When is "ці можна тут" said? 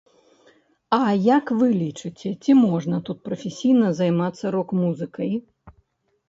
2.45-3.17